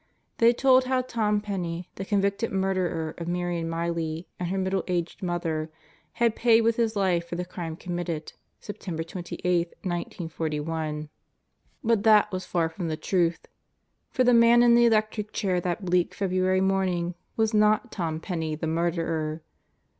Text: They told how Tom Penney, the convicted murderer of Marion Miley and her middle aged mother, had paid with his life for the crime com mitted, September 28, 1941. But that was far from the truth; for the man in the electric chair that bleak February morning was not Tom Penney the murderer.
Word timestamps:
They 0.39 0.51
told 0.51 0.85
how 0.85 1.03
Tom 1.03 1.41
Penney, 1.41 1.87
the 1.93 2.03
convicted 2.05 2.51
murderer 2.51 3.13
of 3.19 3.27
Marion 3.27 3.69
Miley 3.69 4.27
and 4.39 4.49
her 4.49 4.57
middle 4.57 4.83
aged 4.87 5.21
mother, 5.21 5.69
had 6.13 6.35
paid 6.35 6.61
with 6.61 6.75
his 6.77 6.95
life 6.95 7.29
for 7.29 7.35
the 7.35 7.45
crime 7.45 7.75
com 7.75 7.93
mitted, 7.97 8.33
September 8.59 9.03
28, 9.03 9.67
1941. 9.83 11.09
But 11.83 12.01
that 12.01 12.31
was 12.31 12.47
far 12.47 12.67
from 12.67 12.87
the 12.87 12.97
truth; 12.97 13.45
for 14.09 14.23
the 14.23 14.33
man 14.33 14.63
in 14.63 14.73
the 14.73 14.87
electric 14.87 15.33
chair 15.33 15.61
that 15.61 15.85
bleak 15.85 16.15
February 16.15 16.61
morning 16.61 17.13
was 17.37 17.53
not 17.53 17.91
Tom 17.91 18.19
Penney 18.19 18.55
the 18.55 18.65
murderer. 18.65 19.43